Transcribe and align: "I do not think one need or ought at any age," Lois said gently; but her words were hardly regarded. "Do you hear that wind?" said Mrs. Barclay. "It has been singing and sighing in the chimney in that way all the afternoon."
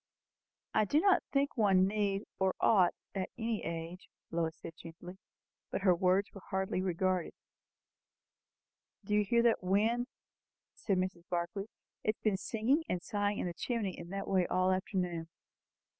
"I 0.73 0.85
do 0.85 0.99
not 0.99 1.21
think 1.31 1.55
one 1.55 1.85
need 1.85 2.23
or 2.39 2.55
ought 2.59 2.95
at 3.13 3.29
any 3.37 3.63
age," 3.63 4.09
Lois 4.31 4.55
said 4.57 4.73
gently; 4.75 5.19
but 5.69 5.81
her 5.81 5.93
words 5.93 6.33
were 6.33 6.41
hardly 6.49 6.81
regarded. 6.81 7.33
"Do 9.05 9.13
you 9.13 9.23
hear 9.23 9.43
that 9.43 9.61
wind?" 9.61 10.07
said 10.73 10.97
Mrs. 10.97 11.29
Barclay. 11.29 11.67
"It 12.03 12.15
has 12.15 12.21
been 12.23 12.37
singing 12.37 12.83
and 12.89 12.99
sighing 13.03 13.37
in 13.37 13.45
the 13.45 13.53
chimney 13.53 13.95
in 13.95 14.09
that 14.09 14.27
way 14.27 14.47
all 14.47 14.69
the 14.71 14.77
afternoon." 14.77 15.29